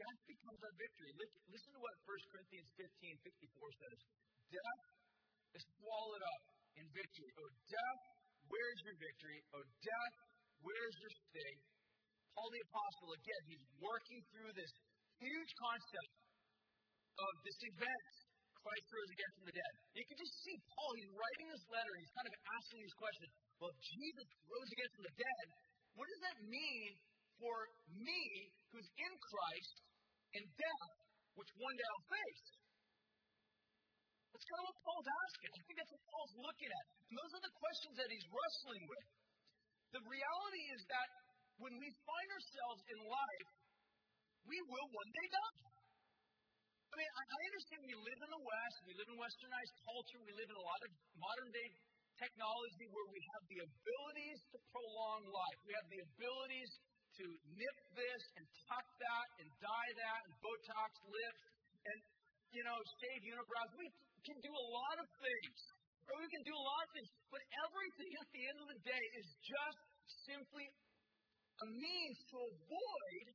[0.00, 1.12] Death becomes our victory.
[1.52, 3.98] Listen to what 1 Corinthians 15, 54 says.
[4.48, 4.80] Death
[5.56, 6.42] is swallowed up
[6.78, 7.30] in victory.
[7.40, 8.00] Oh, death,
[8.46, 9.38] where's your victory?
[9.54, 10.14] Oh, death,
[10.62, 11.58] where's your sting?
[12.34, 14.72] Paul the Apostle, again, he's working through this
[15.18, 16.12] huge concept
[17.18, 18.12] of this event.
[18.60, 19.72] Christ rose again from the dead.
[19.96, 23.30] You can just see Paul, he's writing this letter, he's kind of asking these questions.
[23.56, 25.46] Well, if Jesus rose again from the dead,
[25.96, 26.90] what does that mean
[27.40, 27.56] for
[27.88, 28.22] me
[28.68, 29.74] who's in Christ
[30.36, 30.92] and death,
[31.40, 32.59] which one day I'll face?
[34.30, 35.50] That's kind of what Paul's asking.
[35.50, 36.84] I think that's what Paul's looking at.
[37.10, 39.06] And those are the questions that he's wrestling with.
[39.90, 41.08] The reality is that
[41.58, 43.50] when we find ourselves in life,
[44.46, 45.60] we will one day die.
[46.90, 50.34] I mean, I understand we live in the West, we live in westernized culture, we
[50.34, 50.90] live in a lot of
[51.22, 51.68] modern day
[52.18, 55.58] technology where we have the abilities to prolong life.
[55.64, 56.70] We have the abilities
[57.22, 57.24] to
[57.56, 61.42] nip this and tuck that and dye that and Botox lips
[61.86, 61.98] and,
[62.52, 63.72] you know, shave unibrows.
[63.78, 63.88] We
[64.24, 65.58] can do a lot of things.
[66.10, 67.10] Or we can do a lot of things.
[67.30, 69.80] But everything at the end of the day is just
[70.26, 73.26] simply a means to avoid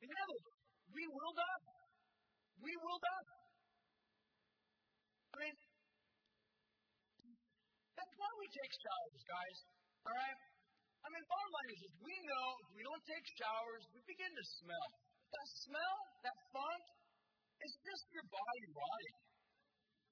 [0.00, 0.56] inevitable.
[0.94, 1.62] We will die.
[2.62, 3.26] We will die.
[5.32, 5.56] I mean,
[7.92, 9.58] that's why we take showers, guys.
[10.08, 10.38] All right?
[11.04, 14.32] I mean, bottom line is, is we know if we don't take showers, we begin
[14.32, 14.88] to smell.
[15.30, 16.84] That smell, that funk,
[17.62, 19.18] it's just your body rotting.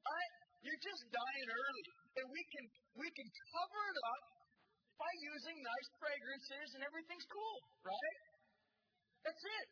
[0.05, 0.33] Right?
[0.65, 1.85] You're just dying early.
[2.21, 2.65] And we can
[2.97, 4.23] we can cover it up
[4.95, 8.19] by using nice fragrances and everything's cool, right?
[9.27, 9.67] That's it.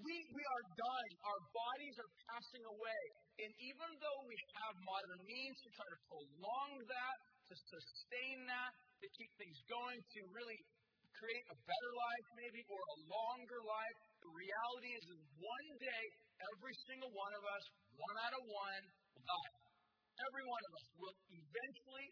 [0.00, 1.14] We, we are dying.
[1.26, 3.02] Our bodies are passing away.
[3.42, 7.16] And even though we have modern means to try to prolong that,
[7.52, 10.60] to sustain that, to keep things going, to really
[11.18, 16.04] create a better life, maybe, or a longer life, the reality is that one day,
[16.54, 17.64] every single one of us,
[17.96, 19.52] one out of one, will die.
[20.20, 22.08] Every one of us will eventually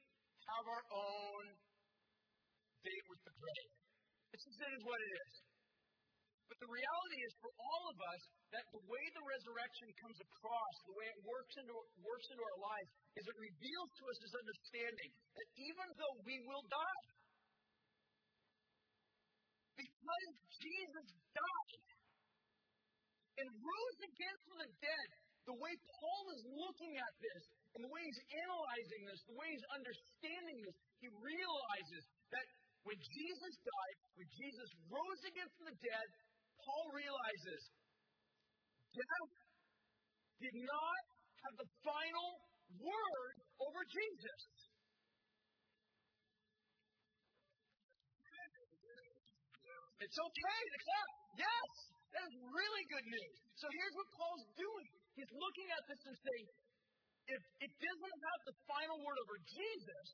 [0.48, 1.42] have our own
[2.84, 3.72] date with the grave.
[4.32, 5.32] It's just it is what it is.
[6.48, 8.22] But the reality is for all of us
[8.56, 12.60] that the way the resurrection comes across, the way it works into, works into our
[12.64, 12.88] lives,
[13.20, 17.04] is it reveals to us this understanding that even though we will die,
[19.76, 21.97] because Jesus died
[23.38, 25.08] and rose again from the dead,
[25.46, 27.42] the way Paul is looking at this
[27.74, 32.02] and the way he's analyzing this, the way he's understanding this, he realizes
[32.34, 32.46] that
[32.84, 36.06] when Jesus died, when Jesus rose again from the dead,
[36.60, 37.60] Paul realizes
[38.92, 39.32] death
[40.42, 41.00] did not
[41.48, 42.28] have the final
[42.82, 44.42] word over Jesus.
[49.98, 51.10] It's okay to clap.
[51.42, 53.36] Yes, that is really good news.
[53.58, 54.88] So here's what Paul's doing.
[55.18, 56.46] He's looking at this and saying,
[57.28, 60.06] if it doesn't have the final word over Jesus,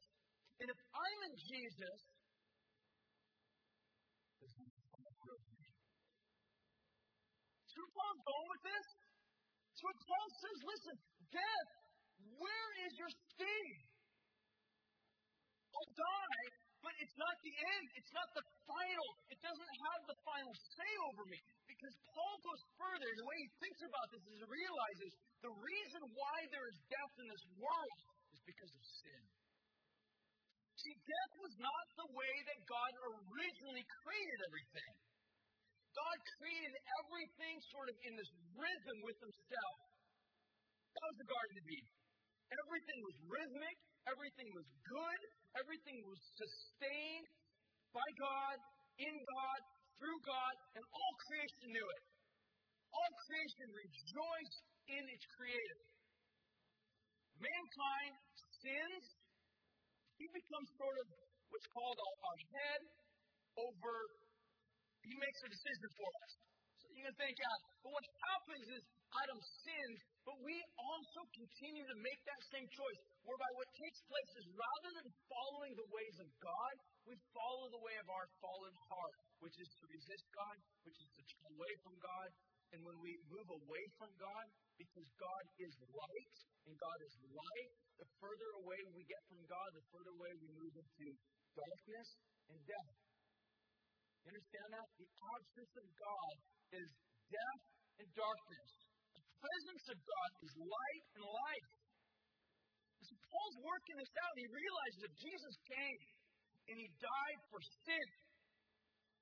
[0.58, 1.98] and if I'm in Jesus,
[7.74, 8.86] See where Paul's going with this?
[9.74, 10.94] So what Paul says, listen,
[11.34, 11.70] death,
[12.38, 13.70] where is your sting?
[15.74, 16.46] I'll die,
[16.86, 17.86] but it's not the end.
[17.98, 19.08] It's not the final.
[19.26, 21.42] It doesn't have the final say over me.
[21.84, 25.12] Because Paul goes further, the way he thinks about this is he realizes
[25.44, 27.98] the reason why there is death in this world
[28.32, 29.22] is because of sin.
[30.80, 34.92] See, death was not the way that God originally created everything.
[35.92, 36.72] God created
[37.04, 39.76] everything sort of in this rhythm with Himself.
[40.88, 41.94] That was the Garden of Eden.
[42.64, 43.76] Everything was rhythmic,
[44.08, 45.20] everything was good,
[45.60, 47.28] everything was sustained
[47.92, 48.56] by God,
[49.04, 49.60] in God,
[49.98, 52.02] through God, and all creation knew it.
[52.94, 55.80] All creation rejoiced in its creator.
[57.40, 58.14] Mankind
[58.62, 59.04] sins,
[60.16, 61.06] he becomes sort of
[61.50, 62.10] what's called a,
[62.54, 62.82] head
[63.58, 63.92] over
[65.04, 66.32] he makes a decision for us.
[66.94, 67.60] You can think out.
[67.82, 68.82] But what happens is
[69.14, 74.32] Adam sins, but we also continue to make that same choice, whereby what takes place
[74.40, 78.74] is rather than following the ways of God, we follow the way of our fallen
[78.88, 82.28] heart, which is to resist God, which is to turn away from God.
[82.72, 87.72] And when we move away from God, because God is light and God is light,
[88.02, 91.06] the further away we get from God, the further away we move into
[91.54, 92.08] darkness
[92.50, 92.94] and death.
[94.24, 94.88] You understand that?
[94.96, 96.34] The absence of God
[96.80, 96.88] is
[97.28, 97.64] death
[98.00, 98.70] and darkness.
[99.12, 101.70] The presence of God is light and life.
[102.96, 106.00] And so Paul's working this out, he realizes that Jesus came
[106.72, 108.08] and he died for sin.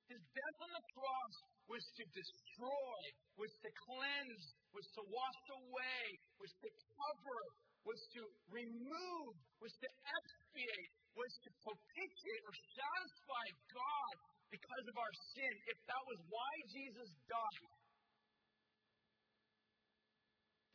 [0.07, 1.35] His death on the cross
[1.67, 2.99] was to destroy,
[3.43, 6.03] was to cleanse, was to wash away,
[6.39, 7.41] was to cover,
[7.83, 8.23] was to
[8.55, 14.15] remove, was to expiate, was to propitiate or satisfy God
[14.53, 17.73] because of our sin, if that was why Jesus died,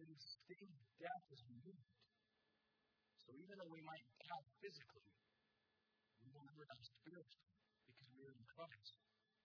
[0.02, 1.86] then the sting of death is removed.
[3.22, 5.14] So even though we might die physically,
[6.26, 7.54] we will never die spiritually
[7.86, 8.98] because we are in Christ.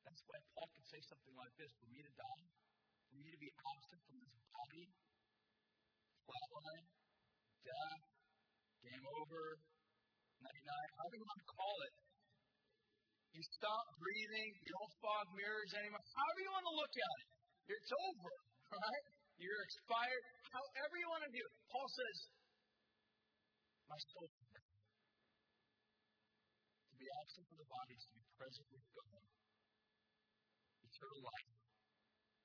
[0.08, 2.44] That's why Paul could say something like this For me to die,
[3.12, 4.88] for me to be absent from this body,
[6.24, 6.86] flatline,
[7.68, 8.02] death,
[8.80, 9.60] game over,
[10.40, 11.94] night night, however you want to call it,
[13.32, 14.50] you stop breathing.
[14.60, 16.04] You don't fog mirrors anymore.
[16.12, 17.28] However you want to look at it,
[17.72, 18.32] it's over,
[18.76, 19.06] right?
[19.40, 20.24] You're expired.
[20.52, 21.54] However you want to view it.
[21.72, 22.28] Paul says,
[23.88, 24.40] my soul to
[27.00, 29.24] be absent from the body is to be present with God.
[30.84, 31.50] Eternal life.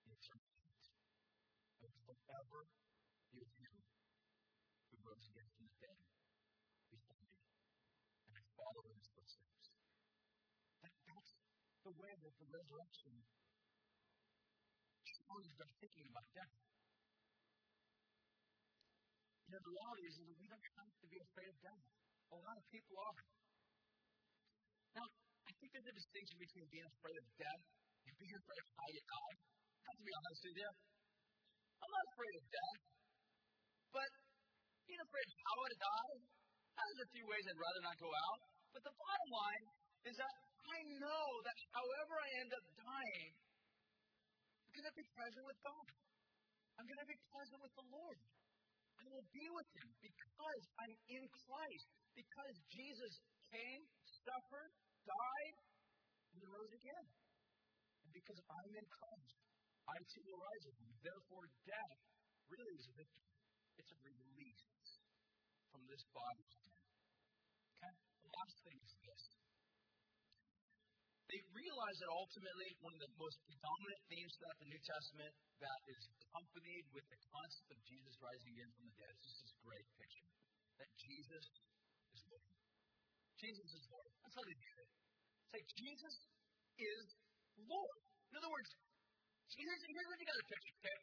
[0.08, 0.88] Eternal life.
[1.84, 2.60] And forever
[3.32, 3.76] be with him
[4.88, 6.00] who rose again from the dead
[6.90, 7.32] before me.
[8.28, 9.57] And I follow in his footsteps
[11.88, 13.16] the way that the resurrection
[15.08, 16.56] challenged our thinking about death.
[19.48, 21.84] You know, the reality is that we don't have to be afraid of death.
[22.28, 23.16] A lot of people are.
[25.00, 25.08] Now,
[25.48, 27.64] I think there's a distinction between being afraid of death
[28.04, 29.36] and being afraid of you die.
[29.80, 30.72] I have to be honest with you.
[31.80, 32.82] I'm not afraid of death.
[33.96, 34.10] But
[34.92, 36.16] being afraid of how I die,
[36.76, 38.40] there's a few ways I'd rather not go out.
[38.76, 39.66] But the bottom line
[40.04, 43.34] is that I know that however I end up dying,
[44.68, 45.88] I'm going to be present with God.
[46.78, 48.20] I'm going to be present with the Lord.
[49.00, 51.88] I will be with Him because I'm in Christ.
[52.14, 53.14] Because Jesus
[53.50, 53.82] came,
[54.26, 54.72] suffered,
[55.06, 55.58] died,
[56.34, 57.06] and rose again.
[58.04, 59.38] And because I'm in Christ,
[59.88, 60.92] I too will rise with Him.
[61.02, 61.98] Therefore, death
[62.52, 63.32] really is a victory.
[63.80, 64.66] It's a release
[65.72, 66.48] from this body.
[67.78, 67.94] Okay?
[68.26, 69.47] The last thing is this.
[71.28, 75.80] They realize that ultimately one of the most predominant themes throughout the New Testament that
[75.92, 79.88] is accompanied with the concept of Jesus rising again from the dead is this great
[80.00, 80.32] picture.
[80.80, 81.46] That Jesus
[82.16, 82.56] is Lord.
[83.44, 84.12] Jesus is Lord.
[84.24, 84.90] That's how they do it.
[85.52, 86.16] Say, Jesus
[86.80, 87.06] is
[87.60, 88.00] Lord.
[88.32, 88.70] In other words,
[89.52, 91.00] here's, here's what you got to picture, okay?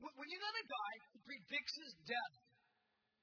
[0.00, 2.34] When you got a guy who predicts his death,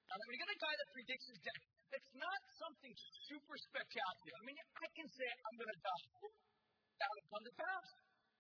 [0.08, 1.64] now, when you got a guy that predicts his death,
[1.96, 2.94] it's not something
[3.28, 4.36] super spectacular.
[4.42, 6.06] I mean, I can say I'm going to die.
[6.18, 7.88] Will come to pass.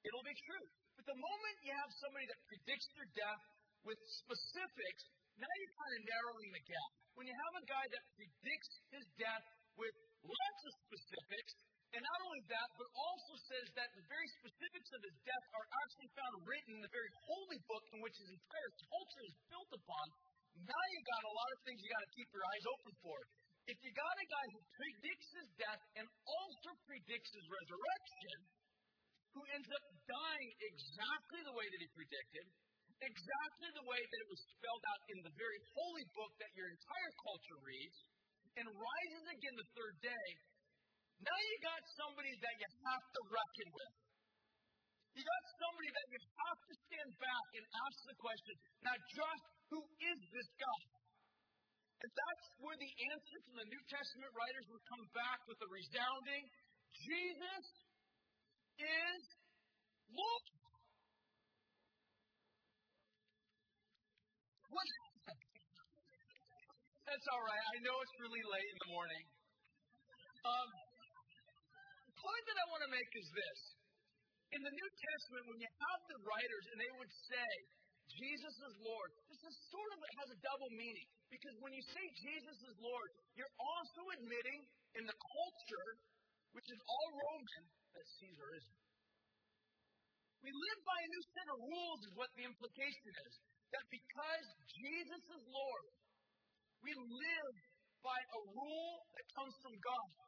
[0.01, 0.65] It'll be true.
[0.97, 3.43] But the moment you have somebody that predicts their death
[3.85, 5.03] with specifics,
[5.37, 6.91] now you're kind of narrowing the gap.
[7.13, 9.45] When you have a guy that predicts his death
[9.77, 9.93] with
[10.25, 11.53] lots of specifics,
[11.95, 15.67] and not only that, but also says that the very specifics of his death are
[15.85, 19.71] actually found written in the very holy book in which his entire culture is built
[19.71, 20.05] upon,
[20.65, 23.17] now you got a lot of things you got to keep your eyes open for.
[23.67, 28.37] If you got a guy who predicts his death and also predicts his resurrection,
[29.35, 32.45] who ends up dying exactly the way that he predicted,
[33.03, 36.71] exactly the way that it was spelled out in the very holy book that your
[36.71, 37.99] entire culture reads,
[38.57, 40.27] and rises again the third day,
[41.21, 43.93] now you got somebody that you have to reckon with.
[45.17, 48.53] You got somebody that you have to stand back and ask the question,
[48.85, 50.83] now just who is this God?
[51.97, 55.69] And that's where the answer from the New Testament writers would come back with a
[55.69, 56.45] resounding
[56.93, 57.65] Jesus
[58.77, 59.21] is
[60.13, 60.45] Lord.
[64.69, 64.87] What?
[67.09, 67.65] That's all right.
[67.65, 69.23] I know it's really late in the morning.
[70.47, 70.69] Um,
[72.07, 73.59] the point that I want to make is this.
[74.55, 77.49] In the New Testament, when you have the writers and they would say,
[78.15, 81.07] Jesus is Lord, this is sort of has a double meaning.
[81.27, 84.63] Because when you say Jesus is Lord, you're also admitting
[84.95, 85.89] in the culture,
[86.55, 88.81] which is all Roman, that Caesar isn't.
[90.45, 93.33] We live by a new set of rules, is what the implication is.
[93.75, 94.47] That because
[94.79, 95.85] Jesus is Lord,
[96.79, 97.55] we live
[97.99, 100.26] by a rule that comes from God.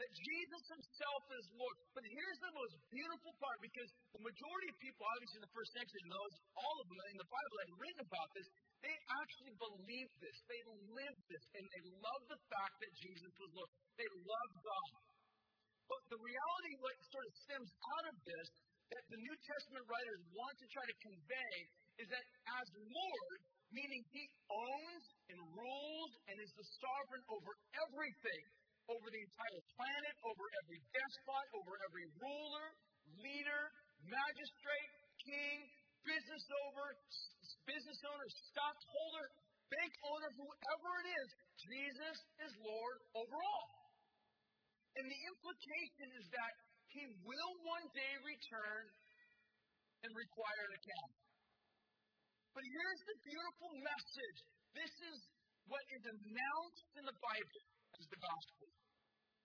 [0.00, 1.76] That Jesus himself is Lord.
[1.92, 5.76] But here's the most beautiful part because the majority of people, obviously in the first
[5.76, 8.48] century, those, all of them in the Bible had written about this,
[8.80, 10.36] they actually believed this.
[10.48, 10.62] They
[10.96, 11.44] lived this.
[11.52, 13.68] And they loved the fact that Jesus was Lord.
[14.00, 14.92] They loved God.
[15.84, 18.48] But the reality, what sort of stems out of this,
[18.96, 21.54] that the New Testament writers want to try to convey,
[22.00, 22.24] is that
[22.56, 27.52] as Lord, meaning He owns and rules and is the sovereign over
[27.84, 28.44] everything,
[28.90, 32.66] over the entire planet, over every despot, over every ruler,
[33.22, 33.64] leader,
[34.02, 34.90] magistrate,
[35.22, 35.56] king,
[36.02, 36.90] business owner,
[37.68, 39.26] business owner, stockholder,
[39.70, 41.28] bank owner, whoever it is,
[41.62, 43.70] Jesus is Lord over all.
[44.98, 46.52] And the implication is that
[46.90, 48.84] he will one day return
[50.02, 51.14] and require an account.
[52.50, 54.38] But here's the beautiful message.
[54.74, 55.16] This is
[55.70, 57.62] what is announced in the Bible
[57.94, 58.79] as the gospel.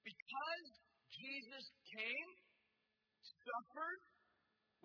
[0.06, 0.68] Because
[1.10, 2.30] Jesus came,
[3.26, 4.02] suffered,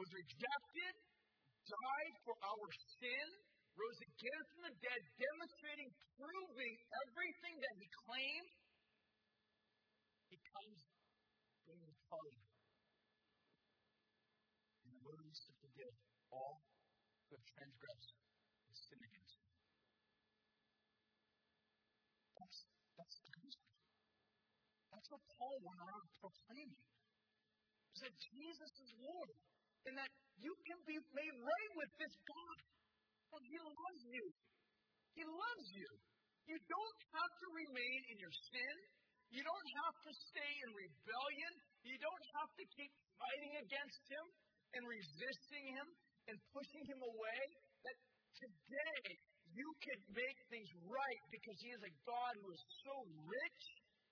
[0.01, 0.95] was rejected,
[1.69, 3.27] died for our sin,
[3.77, 6.73] rose again from the dead, demonstrating, proving
[7.05, 8.51] everything that he claimed,
[10.33, 10.81] he comes
[11.67, 12.43] bringing pardon
[14.89, 15.95] and willingness to forgive
[16.35, 16.65] all
[17.29, 18.11] who have transgressed
[18.67, 19.47] and sinned against him.
[22.35, 22.59] That's,
[22.99, 23.71] that's the gospel.
[24.91, 26.83] That's what Paul went around proclaiming.
[27.91, 29.35] He said, Jesus is Lord,
[29.91, 32.59] and that you can be made right with this God.
[33.35, 34.27] Well, he loves you.
[35.19, 35.91] He loves you.
[36.47, 38.75] You don't have to remain in your sin.
[39.31, 41.53] You don't have to stay in rebellion.
[41.87, 44.27] You don't have to keep fighting against him
[44.75, 45.87] and resisting him
[46.31, 47.41] and pushing him away.
[47.87, 47.97] That
[48.35, 49.03] today
[49.55, 52.95] you can make things right because he is a God who is so
[53.27, 53.63] rich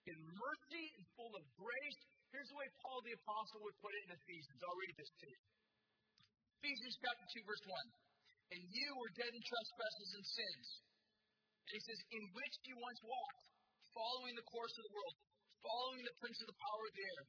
[0.08, 2.00] in mercy and full of grace.
[2.32, 4.58] Here's the way Paul the Apostle would put it in Ephesians.
[4.64, 5.40] I'll read this to you.
[6.60, 8.56] Ephesians chapter 2, verse 1.
[8.56, 10.66] And you were dead in trespasses and sins.
[11.68, 13.44] And he says, in which you once walked,
[13.92, 15.16] following the course of the world,
[15.60, 17.22] following the prince of the power of the air,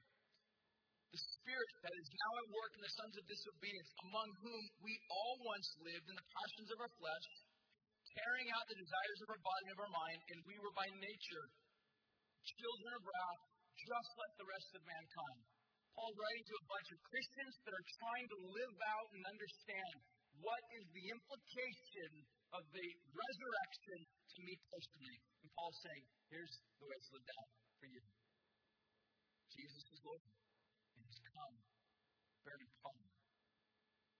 [1.12, 4.94] the spirit that is now at work in the sons of disobedience, among whom we
[5.10, 7.28] all once lived in the passions of our flesh,
[8.16, 10.88] carrying out the desires of our body and of our mind, and we were by
[11.02, 11.46] nature
[12.58, 13.44] children of wrath,
[13.78, 15.42] just like the rest of mankind.
[15.94, 19.94] Paul writing to a bunch of Christians that are trying to live out and understand
[20.40, 22.12] what is the implication
[22.56, 25.18] of the resurrection to me personally.
[25.44, 27.50] And Paul's saying, here's the way it's lived out
[27.84, 28.04] for you.
[29.52, 30.24] Jesus is Lord,
[30.96, 31.56] and He's come
[32.48, 33.08] bearing power.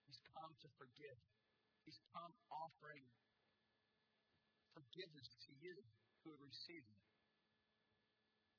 [0.04, 1.18] He's come to forgive.
[1.88, 3.08] He's come offering
[4.76, 5.74] forgiveness to you
[6.22, 7.09] who have received it.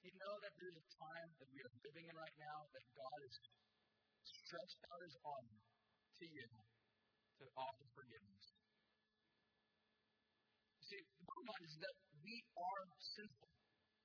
[0.02, 3.20] You know that there's a time that we are living in right now that God
[3.22, 3.36] has
[4.26, 5.46] stretched out His arm
[6.18, 6.48] to you
[7.38, 8.46] to offer forgiveness.
[10.82, 11.96] You see, the bottom line is that
[12.26, 12.84] we are
[13.14, 13.54] sinful.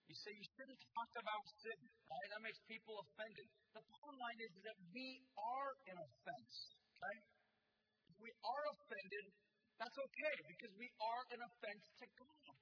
[0.06, 1.80] You say you shouldn't talk about sin,
[2.12, 2.28] right?
[2.28, 3.48] That makes people offended.
[3.72, 6.54] The bottom line is that we are an offense,
[6.92, 7.16] okay?
[8.12, 9.24] If we are offended,
[9.80, 12.52] that's okay because we are an offense to God.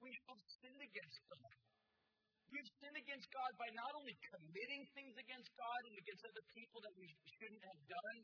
[0.00, 1.52] We have sinned against God.
[2.48, 6.80] We've sinned against God by not only committing things against God and against other people
[6.80, 8.16] that we shouldn't have done,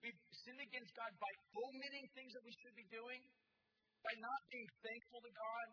[0.00, 3.20] we've sinned against God by omitting things that we should be doing,
[4.00, 5.66] by not being thankful to God.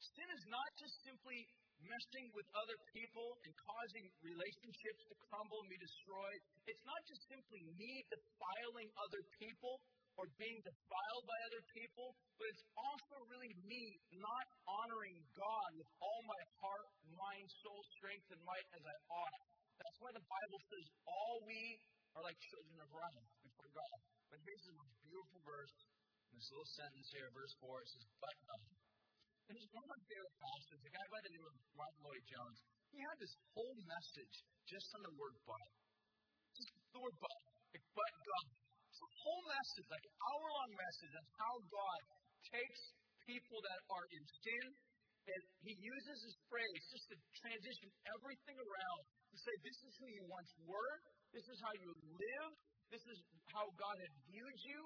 [0.00, 1.44] Sin is not just simply
[1.84, 6.40] messing with other people and causing relationships to crumble and be destroyed.
[6.64, 9.84] It's not just simply me defiling other people
[10.14, 15.90] or being defiled by other people, but it's also really me not honoring God with
[15.98, 16.88] all my heart,
[17.18, 19.38] mind, soul, strength, and might as I ought.
[19.82, 21.82] That's why the Bible says all we
[22.14, 23.98] are like children of wrath before God.
[24.30, 25.76] But here's the most beautiful verse
[26.30, 27.82] in this little sentence here, verse 4.
[27.82, 28.62] It says, But God.
[29.50, 32.58] And it's one of my favorite pastors, a guy by the name of Martyn Lloyd-Jones.
[32.94, 34.34] He had this whole message
[34.64, 35.68] just on the word but.
[36.54, 37.38] Just the word but.
[37.74, 38.63] Like, but God.
[39.24, 42.00] Whole message, like an hour long message on how God
[42.52, 42.80] takes
[43.24, 44.64] people that are in sin
[45.24, 49.00] and he uses his phrase just to transition everything around
[49.32, 50.94] to say, this is who you once were,
[51.32, 52.58] this is how you lived,
[52.92, 53.18] this is
[53.48, 54.80] how God had viewed you.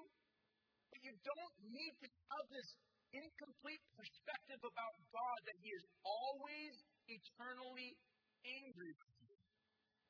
[0.89, 2.69] But you don't need to have this
[3.11, 6.73] incomplete perspective about God that He is always
[7.11, 7.99] eternally
[8.47, 9.35] angry with you.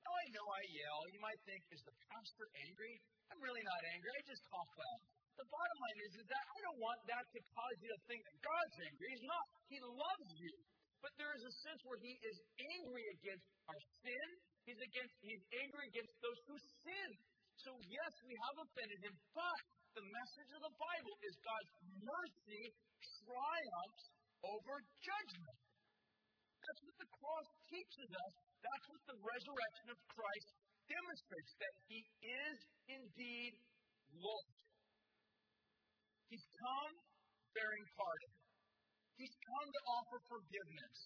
[0.06, 0.14] Now
[0.60, 1.02] I yell.
[1.16, 3.00] You might think, is the pastor angry?
[3.32, 4.12] I'm really not angry.
[4.12, 5.00] I just cough loud.
[5.40, 8.20] The bottom line is, is that I don't want that to cause you to think
[8.28, 9.08] that God's angry.
[9.16, 9.46] He's not.
[9.72, 10.52] He loves you.
[11.00, 14.28] But there is a sense where He is angry against our sin.
[14.68, 15.16] He's against.
[15.24, 17.10] He's angry against those who sin.
[17.64, 19.64] So yes, we have offended Him, but
[19.96, 21.72] the message of the Bible is God's
[22.04, 22.64] mercy
[23.24, 24.06] triumphs
[24.44, 25.69] over judgment.
[26.66, 28.34] That's what the cross teaches us.
[28.60, 30.48] That's what the resurrection of Christ
[30.90, 32.58] demonstrates that he is
[32.90, 33.54] indeed
[34.18, 34.56] Lord.
[36.30, 36.94] He's come
[37.54, 38.32] bearing pardon.
[39.18, 40.98] He's come to offer forgiveness.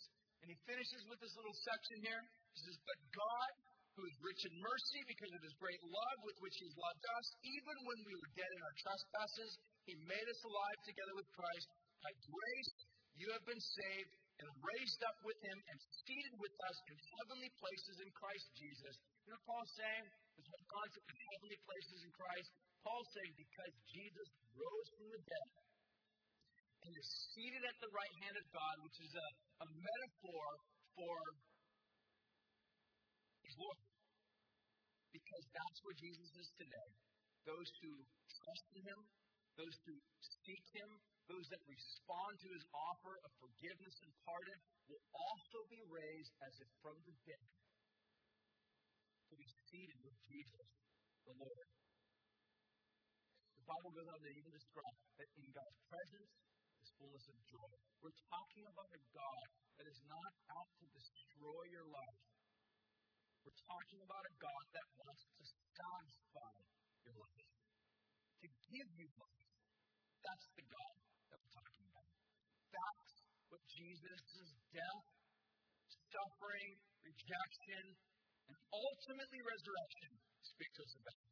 [0.44, 2.24] And he finishes with this little section here.
[2.52, 3.52] He says, But God,
[3.96, 7.28] who is rich in mercy because of his great love with which he's loved us,
[7.48, 9.52] even when we were dead in our trespasses,
[9.88, 11.68] he made us alive together with Christ.
[12.04, 12.74] By grace
[13.16, 17.52] you have been saved and raised up with him and seated with us in heavenly
[17.60, 18.94] places in Christ Jesus.
[19.24, 20.06] You know what Paul's saying?
[20.34, 22.50] There's one concept of heavenly places in Christ.
[22.82, 24.28] Paul's saying because Jesus
[24.58, 25.50] rose from the dead
[26.84, 29.28] and is seated at the right hand of God, which is a,
[29.64, 30.46] a metaphor
[30.98, 31.16] for
[33.48, 33.80] his Lord.
[35.14, 36.90] Because that's where Jesus is today.
[37.48, 37.92] Those who
[38.28, 39.00] trust in him,
[39.58, 39.96] those who
[40.44, 40.90] seek him,
[41.30, 44.58] those that respond to his offer of forgiveness and pardon
[44.90, 47.48] will also be raised as if from the dead
[49.32, 50.68] to be seated with Jesus,
[51.26, 51.70] the Lord.
[53.58, 56.32] The Bible goes on to even describe that in God's presence
[56.84, 57.74] is fullness of joy.
[58.04, 59.48] We're talking about a God
[59.80, 62.22] that is not out to destroy your life.
[63.48, 66.56] We're talking about a God that wants to satisfy
[67.08, 67.48] your life,
[68.44, 69.48] to give you life.
[70.20, 70.96] That's the God
[71.32, 72.10] that we're talking about.
[72.76, 73.12] That's
[73.48, 75.08] what Jesus' death,
[76.12, 76.70] suffering,
[77.08, 77.84] rejection,
[78.52, 80.12] and ultimately resurrection
[80.44, 81.24] speak to us about.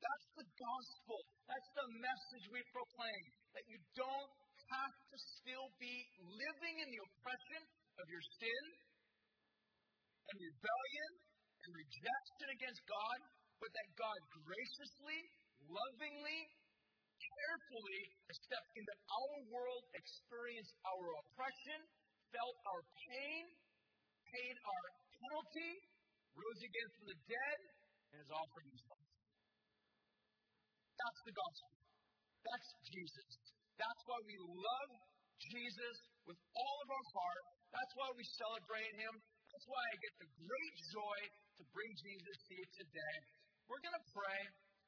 [0.00, 1.20] That's the gospel.
[1.46, 3.24] That's the message we proclaim.
[3.54, 4.32] That you don't
[4.72, 7.62] have to still be living in the oppression
[8.00, 8.64] of your sin
[10.32, 11.10] and rebellion
[11.62, 13.18] and rejection against God,
[13.62, 15.20] but that God graciously,
[15.68, 16.40] lovingly,
[17.18, 18.02] carefully
[18.32, 21.80] stepped into our world, experienced our oppression,
[22.32, 23.44] felt our pain,
[24.32, 24.84] paid our
[25.20, 25.72] penalty,
[26.32, 27.58] rose again from the dead,
[28.12, 29.04] and is offering himself.
[30.96, 31.72] That's the gospel.
[32.42, 33.30] That's Jesus.
[33.76, 34.90] That's why we love
[35.50, 35.96] Jesus
[36.28, 37.44] with all of our heart.
[37.74, 39.14] That's why we celebrate him.
[39.50, 41.18] That's why I get the great joy
[41.60, 43.16] to bring Jesus to you today.
[43.68, 44.40] We're going to pray.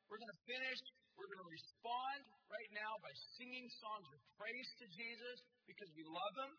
[0.09, 0.80] We're going to finish.
[1.14, 6.05] We're going to respond right now by singing songs of praise to Jesus because we
[6.05, 6.52] love him.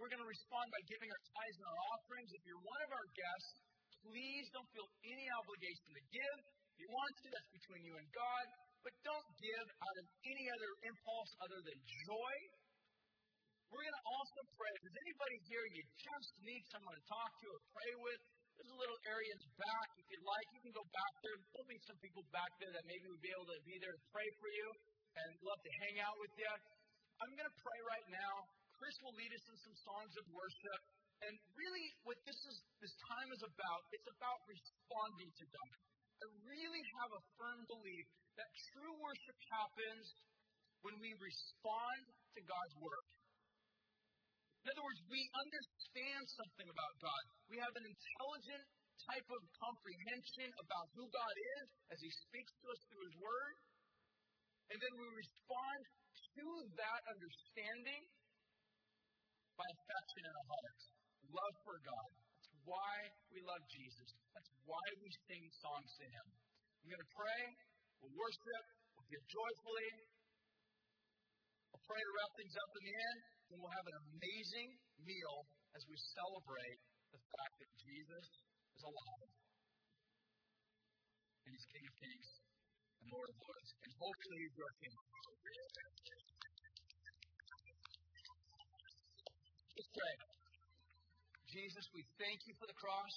[0.00, 2.30] We're going to respond by giving our tithes and our offerings.
[2.32, 3.52] If you're one of our guests,
[4.00, 6.36] please don't feel any obligation to give.
[6.72, 8.44] If you want to, that's between you and God.
[8.80, 11.76] But don't give out of any other impulse other than
[12.08, 12.34] joy.
[13.68, 14.72] We're going to also pray.
[14.82, 18.20] There's anybody here you just need someone to talk to or pray with,
[18.60, 19.88] there's a little area the back.
[19.96, 21.32] If you'd like, you can go back there.
[21.48, 24.02] There'll be some people back there that maybe would be able to be there to
[24.12, 24.68] pray for you
[25.16, 26.52] and love to hang out with you.
[27.24, 28.34] I'm going to pray right now.
[28.76, 30.80] Chris will lead us in some songs of worship.
[31.24, 35.76] And really, what this is, this time is about, it's about responding to God.
[36.20, 38.06] I really have a firm belief
[38.36, 40.04] that true worship happens
[40.84, 42.00] when we respond
[42.36, 43.08] to God's word.
[44.60, 47.22] In other words, we understand something about God.
[47.48, 48.64] We have an intelligent
[49.08, 53.54] type of comprehension about who God is as He speaks to us through His Word.
[54.68, 55.80] And then we respond
[56.36, 56.46] to
[56.76, 58.02] that understanding
[59.56, 60.82] by affection in our hearts,
[61.32, 62.10] love for God.
[62.20, 62.94] That's why
[63.32, 64.08] we love Jesus.
[64.36, 66.26] That's why we sing songs to Him.
[66.84, 67.42] We're going to pray.
[68.00, 68.64] We'll worship.
[68.96, 69.90] We'll give joyfully.
[71.72, 73.20] I'll pray to wrap things up in the end,
[73.50, 75.36] and we'll have an amazing meal
[75.74, 76.78] as we celebrate
[77.10, 78.26] the fact that Jesus
[78.78, 79.30] is alive.
[81.46, 82.28] And He's King of Kings
[83.02, 83.70] and Lord of Lords.
[83.82, 84.94] And hopefully He's your King.
[89.74, 90.14] Let's pray.
[91.50, 93.16] Jesus, we thank you for the cross.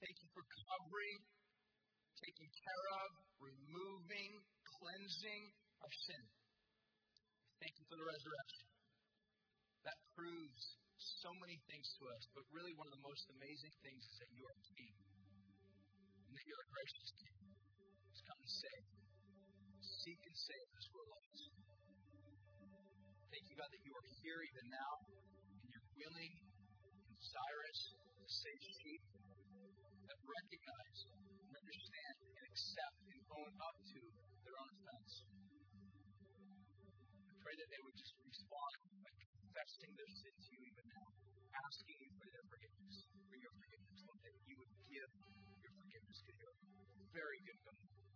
[0.00, 1.18] Thank you for covering,
[2.24, 3.08] taking care of,
[3.44, 4.30] removing,
[4.80, 5.42] cleansing
[5.84, 6.24] of sin.
[7.60, 8.71] Thank you for the resurrection.
[9.82, 10.62] That proves
[11.22, 14.30] so many things to us, but really one of the most amazing things is that
[14.30, 14.94] you are King.
[16.26, 17.38] And that you're a gracious King
[18.06, 18.86] who's come to save.
[19.82, 21.42] Seek and save those who are lost.
[23.30, 24.92] Thank you, God, that you are here even now,
[25.62, 27.80] and you're willing and desirous
[28.22, 29.02] to save sheep
[30.06, 34.00] that recognize, and understand, and accept, and own up to
[34.46, 35.12] their own offense.
[37.26, 39.01] I pray that they would just respond
[39.52, 41.12] confessing their sin to you even now,
[41.68, 45.12] asking you for their forgiveness, for your forgiveness, Lord, that you would give
[45.60, 46.56] your forgiveness to your
[47.12, 48.11] very good God.